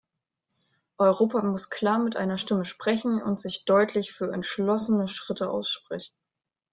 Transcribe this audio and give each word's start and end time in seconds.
Europa 0.97 1.43
muss 1.43 1.69
klar 1.69 1.99
mit 1.99 2.15
einer 2.15 2.37
Stimme 2.37 2.65
sprechen 2.65 3.21
und 3.21 3.39
sich 3.39 3.65
deutlich 3.65 4.11
für 4.11 4.33
entschlossene 4.33 5.07
Schritte 5.07 5.47
aussprechen. 5.47 6.15